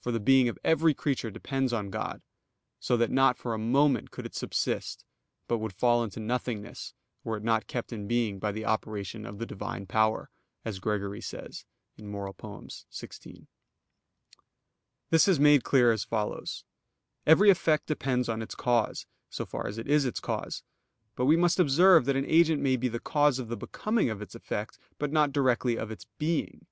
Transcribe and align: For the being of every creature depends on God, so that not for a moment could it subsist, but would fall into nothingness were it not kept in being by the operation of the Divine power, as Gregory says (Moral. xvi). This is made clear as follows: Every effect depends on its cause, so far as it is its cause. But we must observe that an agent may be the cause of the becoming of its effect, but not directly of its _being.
For 0.00 0.10
the 0.10 0.18
being 0.18 0.48
of 0.48 0.58
every 0.64 0.94
creature 0.94 1.30
depends 1.30 1.72
on 1.72 1.90
God, 1.90 2.22
so 2.80 2.96
that 2.96 3.08
not 3.12 3.38
for 3.38 3.54
a 3.54 3.56
moment 3.58 4.10
could 4.10 4.26
it 4.26 4.34
subsist, 4.34 5.04
but 5.46 5.58
would 5.58 5.72
fall 5.72 6.02
into 6.02 6.18
nothingness 6.18 6.92
were 7.22 7.36
it 7.36 7.44
not 7.44 7.68
kept 7.68 7.92
in 7.92 8.08
being 8.08 8.40
by 8.40 8.50
the 8.50 8.64
operation 8.66 9.24
of 9.24 9.38
the 9.38 9.46
Divine 9.46 9.86
power, 9.86 10.28
as 10.64 10.80
Gregory 10.80 11.20
says 11.20 11.66
(Moral. 11.96 12.34
xvi). 12.34 13.46
This 15.10 15.28
is 15.28 15.38
made 15.38 15.62
clear 15.62 15.92
as 15.92 16.02
follows: 16.02 16.64
Every 17.24 17.48
effect 17.48 17.86
depends 17.86 18.28
on 18.28 18.42
its 18.42 18.56
cause, 18.56 19.06
so 19.28 19.46
far 19.46 19.68
as 19.68 19.78
it 19.78 19.86
is 19.86 20.04
its 20.04 20.18
cause. 20.18 20.64
But 21.14 21.26
we 21.26 21.36
must 21.36 21.60
observe 21.60 22.06
that 22.06 22.16
an 22.16 22.26
agent 22.26 22.60
may 22.60 22.74
be 22.76 22.88
the 22.88 22.98
cause 22.98 23.38
of 23.38 23.46
the 23.46 23.56
becoming 23.56 24.10
of 24.10 24.20
its 24.20 24.34
effect, 24.34 24.80
but 24.98 25.12
not 25.12 25.30
directly 25.30 25.76
of 25.78 25.92
its 25.92 26.06
_being. 26.18 26.62